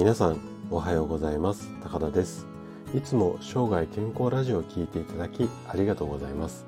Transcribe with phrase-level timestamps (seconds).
[0.00, 0.40] 皆さん
[0.70, 1.68] おはようございます。
[1.82, 2.46] 高田です。
[2.94, 6.64] いつも生涯健康ラジオを聞いていただきありがとうございます。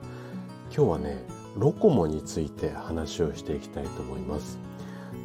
[0.64, 1.24] 今日はね
[1.56, 4.58] ロコモについて話をしていきたいと思います。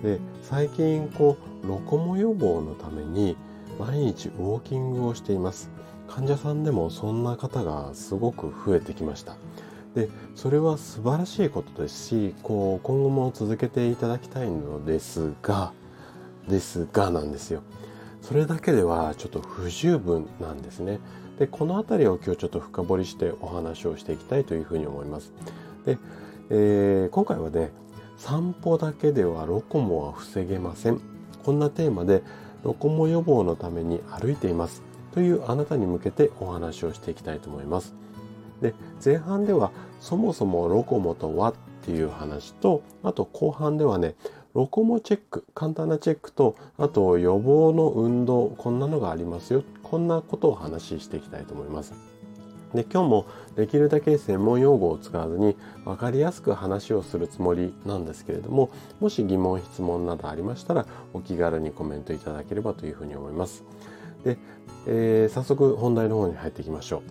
[0.04, 1.36] で最近こ
[1.66, 3.36] うロコモ予防のために
[3.78, 5.70] 毎日ウォーキングをしています。
[6.08, 9.36] 患者さんでもそんな方がすごく増えてきました。
[9.96, 15.74] でそれは素晴らしいことですしこう今後も続けていただきたいのですが
[16.48, 17.64] ですがなんですよ。
[18.28, 21.00] それだけではちょっと不十分なんですね。
[21.40, 25.32] でこの辺りを今日ちょっと深掘りしてお話をしていきたいというふうに思います。
[25.86, 25.98] で、
[26.50, 27.72] えー、今回はね
[28.18, 31.00] 散歩だけではロコモは防げません。
[31.46, 32.22] こんなテーマで
[32.64, 34.84] ロコモ予防のために歩いています。
[35.14, 37.96] というあなたに向けてお話をしていきたいと思います。
[38.62, 38.74] で
[39.04, 39.72] 前半では
[40.02, 44.16] そもそもロコモとはっていう話とあと後半ではね
[44.58, 49.64] ロコモチェック、簡単なチェックと、あと予防の運動、こんなのがありますよ。
[49.84, 51.94] こんなことを話していきたいと思います。
[52.74, 55.56] で、今日もできるだけ専門用語を使わずに
[55.86, 63.64] 分かりやすく話をするつもりなんですけれども、もし疑問、質問などありましたら、お気軽にコメントいただければというふうに思います。
[64.24, 64.40] で、
[64.88, 67.04] えー、早速本題の方に入っていきましょ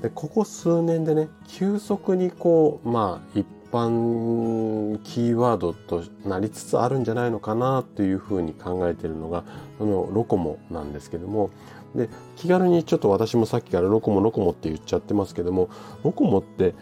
[0.00, 0.02] う。
[0.02, 9.44] で、ここ数年でね、急速にこう、まあ、一般キーワードとなりつつあるんじゃないのかなというふうに考えているのが
[9.78, 11.50] そのロコモなんですけども。
[11.94, 15.70] で気軽にちょっと私もさっきからロコモロコモって言っちゃってますけども
[16.04, 16.74] ロコモって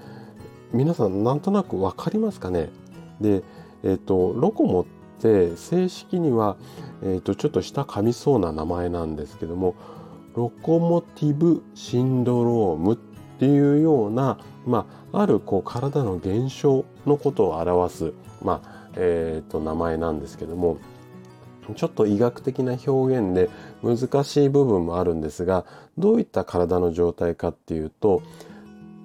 [0.72, 2.70] 皆さんなんとなく分かりますかね？
[3.20, 3.44] で、
[3.84, 4.84] え、ー、とロコモっ
[5.20, 6.56] て正式には、
[7.02, 9.76] えー、とちょっと下噛みそうな名前なんですけども
[10.34, 12.98] ロコモティブシンドロームっ
[13.38, 18.12] ていうようなまあ、あるこう体の現象のことを表す、
[18.42, 20.78] まあえー、と名前なんですけども
[21.74, 23.48] ちょっと医学的な表現で
[23.82, 25.64] 難しい部分もあるんですが
[25.98, 28.22] どういった体の状態かっていうと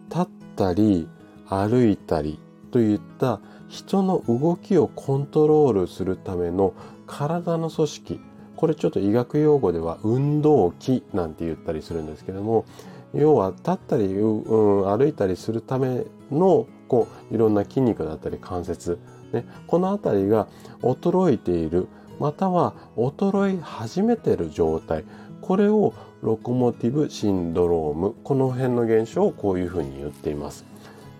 [0.09, 1.07] 立ったり
[1.47, 2.39] 歩いたり
[2.72, 6.73] といった人の動きをコントロールするための
[7.07, 8.19] 体の組織。
[8.57, 12.66] これちょっと医学用語では運動器なんて言ったりするんですけども
[13.13, 18.99] 要は立ったり、うん、歩いたりするためのこういろんな筋肉だったり関節、
[19.33, 20.47] ね、この辺りが
[20.81, 21.88] 衰えている。
[22.19, 25.03] または衰え始めている状態。
[25.41, 28.16] これをロコモティブシンドローム。
[28.23, 30.66] この辺の現象をこういうふうに言っています。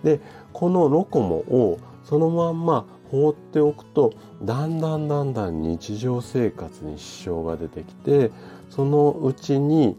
[0.04, 0.20] で
[0.52, 8.30] このロコモをそのまんま放っておくとだんだんだんだん日常生活に支障が出てきて
[8.70, 9.96] そのうちに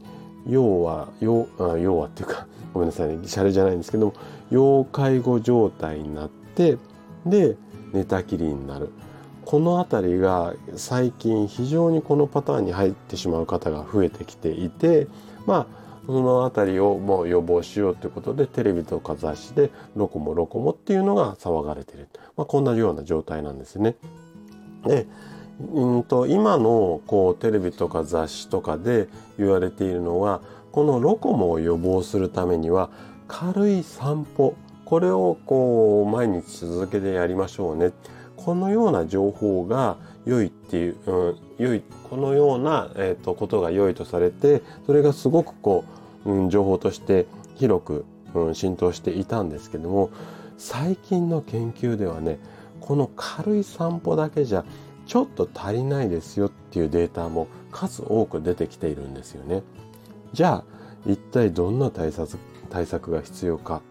[0.48, 1.48] 要は要
[1.80, 3.20] 要はっていうか ごめんなさいね。
[3.26, 4.14] シャレじゃないんですけども
[4.50, 6.78] 要介護状態になって
[7.26, 7.56] で
[7.94, 8.90] 寝たきりになる。
[9.46, 15.08] この辺りが最近非常にこのパターンに入ってしまう方が増えてきていて
[15.46, 23.96] まあその辺りをもう予防しようということでテレビとか雑誌でロコモロコモっていうのが騒がれてる、まあ、こんなような状態なんですね。
[24.86, 25.08] で
[25.60, 30.42] うんと今のこうテレビとか雑誌とかで言われているのは
[30.72, 32.90] このロコモを予防するためには
[33.28, 34.56] 軽い散歩
[34.86, 37.92] これをこう毎日続けてやりましょうね。
[38.36, 45.86] このような情報が良いっていう、うん、良いこのような、えーと、ことが良いとされてそれがすごくこ
[46.26, 47.26] う、うん、情報として
[47.56, 50.10] 広く、うん、浸透していたんですけども
[50.58, 52.38] 最近の研究ではね
[52.82, 54.66] この軽い散歩だけじゃ
[55.06, 59.64] ちょっと足りないですよっていうデータも数多く出てきているんですよね。
[60.34, 60.64] じゃあ
[61.06, 62.38] 一体どんな対策
[62.70, 63.82] 対策が必要か。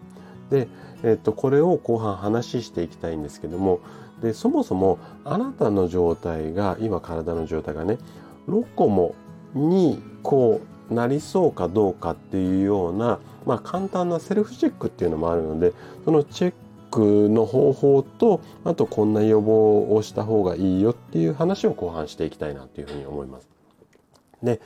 [0.49, 0.67] で、
[1.03, 3.79] えっと、これを後半話していきたいんですけども
[4.21, 7.97] でそもそもあなたの状態が今体の状態がね
[8.47, 9.15] ロコモ
[9.53, 15.73] にこうなりそうかどうかっていうような、まあ、簡単なセルフチェックっていうのもあるので
[16.05, 16.53] そのチェッ
[16.93, 23.49] クの方法とあとこんな予防をした方がいいよっていう話を後半していきたいなというふうに思います。
[24.43, 24.61] で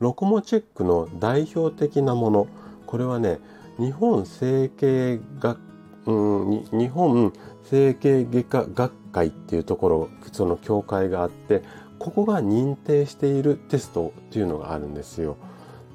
[0.00, 2.48] ロコモチェックの代表的なもの
[2.86, 3.38] これはね
[3.78, 5.58] 日本整形学、
[6.06, 7.32] うん、日本
[7.64, 11.62] 整形外科学会っていうところその協会があって
[12.00, 15.36] ここが認定しているテストっていうのがあるんですよ。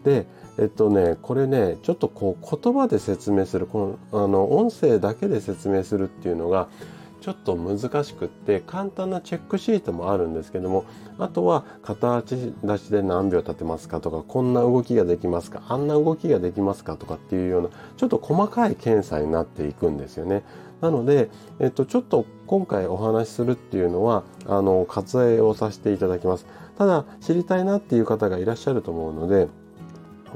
[0.06, 0.28] で
[0.58, 6.68] えっとねこれねちょっとこう言葉で説明するこのあの音声だけで説明するっていうのが
[7.24, 10.84] ちょっと難しくって簡単なチェックシートもあるんですけども
[11.18, 20.44] あとは片足立ちで何秒立てますかとかこんな動きができますかあんな動きができますかとかっていうようなちょっと細かい検査になっていくんですよね。
[20.82, 21.30] なので、
[21.60, 26.46] えっと、ちょっと今回お話しするっていうのはあの割愛をさせていただきます。
[26.78, 29.48] ただ知りたいなっていう方がいらっしゃると思うので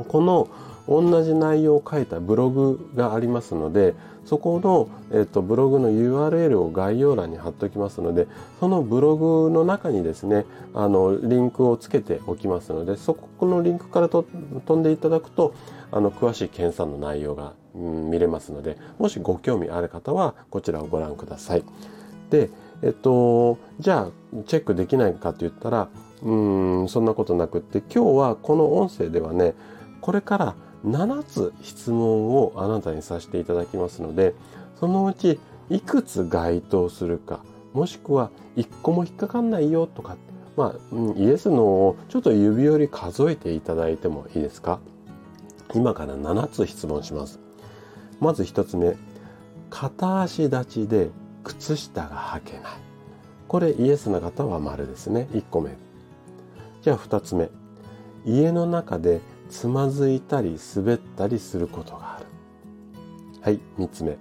[0.03, 0.47] この
[0.87, 3.93] 同じ内容を書いたブログがありますので
[4.25, 8.27] そこの、えっと、ブログの URL を概要欄に貼っておきますので
[8.59, 14.25] そのブログの中にですねあのリンクをつけておきますのでそこのリンクからと
[14.65, 15.53] 飛んでいただくと
[15.91, 21.63] あの詳しい検査の内容が、うん、見れますのでもしご興味ある方はこちらをご覧ください。
[22.29, 22.49] で
[22.81, 25.87] えっとじゃあチェックできないかと言ったら
[26.21, 26.35] う
[26.83, 29.53] んそんなことなくって今日はこの音声ではね
[30.01, 30.55] これから
[30.85, 34.33] 7つ質問をあなたにさせていただきますので
[34.79, 35.39] そのうち
[35.69, 37.41] いくつ該当するか
[37.73, 40.17] もしくは1個も引っかかんないよとか
[40.55, 44.79] まあ、イエスノーをちょっと指折り数えていただいてもいいですか？
[45.75, 47.39] 今から7つ質問します。
[48.19, 48.97] まず1つ目
[49.69, 51.11] 片足立ちで
[51.43, 52.61] 靴下が履けない。
[53.47, 55.27] これイエスな方は丸ですね。
[55.31, 55.77] 1個目。
[56.81, 57.51] じゃあ2つ目。
[58.25, 62.25] 家の中でつまずいたり滑ったりすることがある。
[63.41, 64.17] はい3つ目。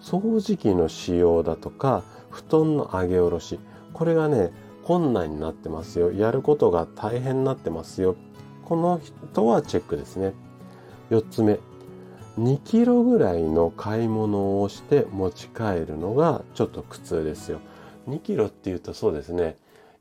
[0.00, 3.58] 掃除機の使用だとか布団の上げ下ろし。
[3.92, 4.52] これがね
[4.84, 6.12] 困難になってますよ。
[6.12, 8.16] やることが大変になってますよ。
[8.64, 9.00] この
[9.32, 10.32] 人はチェックですね。
[11.10, 11.60] 4つ目。
[12.38, 17.60] 2キロぐらいの買い物をして持ち帰るのがちょっと苦痛ですよ。
[18.08, 19.56] 2キロっていうとそうですね。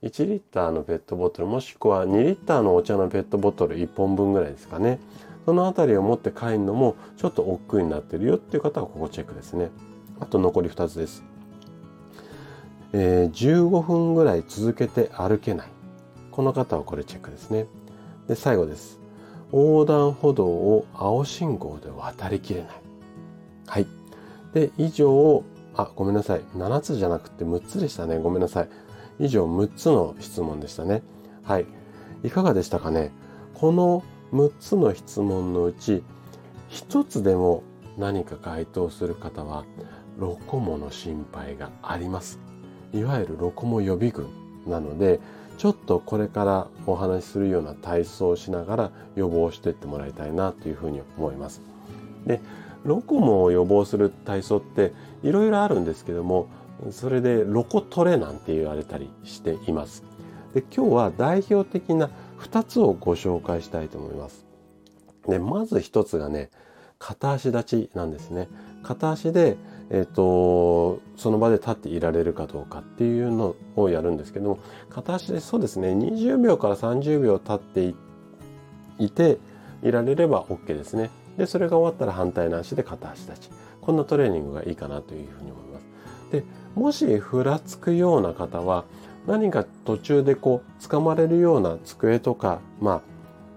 [0.06, 5.00] 1リッターのペットボトルもしくは2リッターのお茶のペットボトル1本分ぐらいですかね。
[5.46, 9.72] その辺りを持って帰るのもちょっと億劫になってるよっていう方はここチェックですね。
[10.20, 11.24] あと残り2つです、
[12.94, 15.68] えー、15分ぐらい続けて歩けない。
[16.30, 17.66] この方はこれチェックですね。
[18.28, 19.00] で最後です。
[19.52, 22.70] 横断歩道を青信号で渡りきれない。
[23.66, 23.88] はい。
[24.54, 25.44] で以上
[25.76, 26.42] あごめんなさい。
[26.56, 28.20] 7つじゃなくて6つでしたね。
[28.20, 28.70] ごめんなさい。
[29.20, 31.04] 以上6つの質問でしたね。
[31.44, 31.66] はい。
[32.24, 33.12] いかがでしたかね？
[33.54, 34.04] この
[34.34, 36.04] 6つの質問のうち
[36.70, 37.64] 1つでも
[37.98, 39.64] 何か該当する方は
[40.18, 42.40] ロコモの心配があります。
[42.94, 44.28] いわゆるロコモ予備軍
[44.66, 45.20] なので
[45.58, 51.62] ちょっとこれからお話しするような体操をしながら予防していってもらいたいなというふうに思います。
[52.26, 52.42] で、
[52.84, 56.48] ロコモを予防する体操っていろいろあるんですけども
[56.92, 60.04] それでロコトレなんて言われたりしています。
[60.54, 62.10] で今日は代表的な
[62.40, 64.46] 2つをご紹介したいと思います。
[65.28, 66.50] でまず1つがね
[67.00, 68.48] 片足立ちなんですね。
[68.84, 69.58] 片足で、
[69.90, 74.60] えーと、その場で立っていられるかどうかっていうのをやるんですけども
[74.90, 77.94] 片足でそうですね20秒から30秒立って
[79.00, 79.40] いて
[79.82, 81.10] いられれば OK ですね。
[81.38, 83.50] でそれが終わったら反対の足で片足立ち
[83.82, 85.86] こんなトレーニングがいいかなというふうに思います。
[86.32, 86.44] で
[86.76, 88.86] もしふらつくような方は
[89.28, 93.02] 何か途中でこう掴まれるような机とかま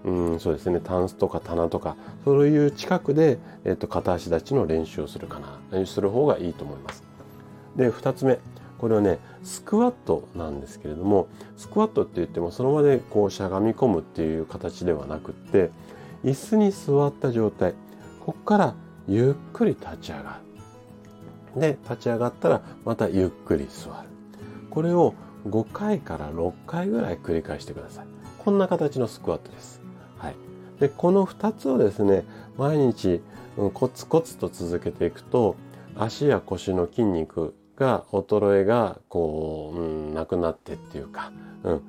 [0.05, 5.39] あうんそうですねタンスとか棚とかそういう近くで、えっと、片足立ちの練習をするか
[5.71, 7.03] なする方がいいと思います。
[7.75, 8.39] で2つ目
[8.77, 11.27] これはねスクワットなんですけれども
[11.57, 15.69] スクワットって言ってもその場でこうしゃがみ込むっていう形ではなくって
[16.23, 17.73] 椅子に座った状態
[18.25, 18.75] ここから
[19.07, 20.48] ゆっくり立ち上がる
[21.59, 24.09] で立ち上がったらまたゆっくり座る。
[24.69, 25.13] これを
[25.47, 28.05] 5回から6回ぐらい繰り返してください。
[28.39, 29.81] こんな形のスクワットです、
[30.17, 30.35] はい、
[30.79, 32.25] でこの2つをですね
[32.57, 33.21] 毎日、
[33.73, 35.55] コツコツと続けていくと
[35.95, 41.31] 足や腰の筋肉が衰えがこう、うん、なくなってっていうか、
[41.63, 41.81] うん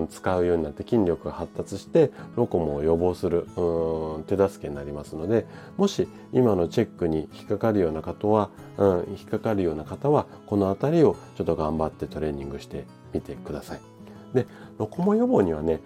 [0.02, 5.46] ん、使うようになって筋力が発達してロコモを予防する、うん、手助けになりますので
[5.76, 13.80] もし今のチェックに引っかかるような方は、うん、引っかかるような方はこの辺りをちょっと頑張ってトレーニングしてみてください。
[14.32, 14.46] で
[14.78, 15.80] ロコモ予防にはね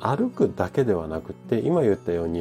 [0.00, 2.40] 歩くだけではなくって今言ったように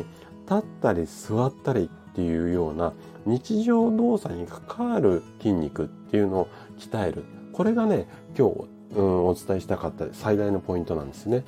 [0.50, 2.93] 立ったり座ったりっていうような
[3.25, 6.48] 日常動作に関わる筋肉っていうのを
[6.79, 8.07] 鍛えるこれがね
[8.38, 11.43] 今日、うん、お伝えしたかった最大のポイントなんですね。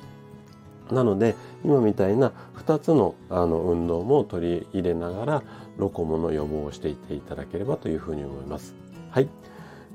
[0.90, 1.34] なので
[1.64, 5.42] 今みたいな2つのあの運動も取り入れながら
[5.78, 8.74] ロコモの予防をしていっていただければというふうに思います。
[9.10, 9.28] はい。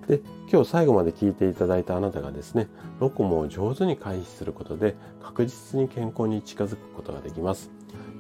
[0.08, 2.68] で今日最後まで聞いていただいたあなたがですね
[3.00, 7.72] ロコモを上手に回避することで確実に健康に近づくことができます。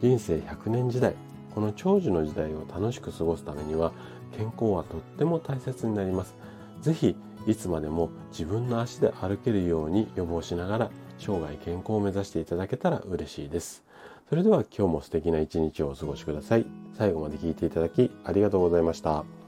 [0.02, 1.16] 人生100年時代
[1.54, 3.92] この長寿の時代を楽しく過ごすためには
[4.36, 6.36] 健康はとっても大切になります。
[6.82, 13.84] 是非いつまでも自分の足で歩けるように予防しながら生涯健康を目指していただけたら嬉しいです。
[14.30, 16.66] それでは今日も素敵な一日をお過ごしください。
[16.98, 19.43] 最後まで聞いていただきありがとうございました。